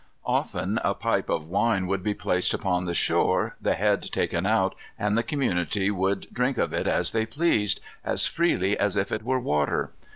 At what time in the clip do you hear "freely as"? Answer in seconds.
8.25-8.97